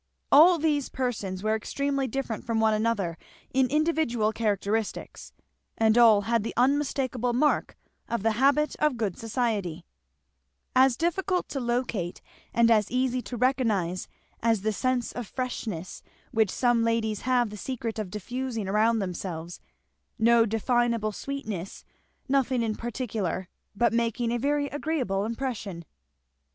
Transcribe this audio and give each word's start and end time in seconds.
All 0.31 0.57
these 0.57 0.89
persons 0.89 1.43
were 1.43 1.53
extremely 1.55 2.07
different 2.07 2.43
from 2.43 2.59
one 2.59 2.73
another 2.73 3.19
in 3.53 3.67
individual 3.69 4.33
characteristics, 4.33 5.31
and 5.77 5.95
all 5.95 6.21
had 6.21 6.41
the 6.43 6.55
unmistakable 6.57 7.33
mark 7.33 7.77
of 8.09 8.23
the 8.23 8.31
habit 8.31 8.75
of 8.77 8.97
good 8.97 9.15
society; 9.15 9.85
as 10.75 10.97
difficult 10.97 11.47
to 11.49 11.59
locate 11.59 12.19
and 12.51 12.71
as 12.71 12.89
easy 12.89 13.21
to 13.21 13.37
recognize 13.37 14.07
as 14.41 14.63
the 14.63 14.73
sense 14.73 15.11
of 15.11 15.27
freshness 15.27 16.01
which 16.31 16.49
some 16.49 16.83
ladies 16.83 17.21
have 17.21 17.51
the 17.51 17.55
secret 17.55 17.99
of 17.99 18.09
diffusing 18.09 18.67
around 18.67 18.97
themselves; 18.97 19.59
no 20.17 20.47
definable 20.47 21.11
sweetness, 21.11 21.85
nothing 22.27 22.63
in 22.63 22.73
particular, 22.73 23.49
but 23.75 23.93
making 23.93 24.31
a 24.31 24.39
very 24.39 24.65
agreeable 24.69 25.25
impression. 25.25 25.85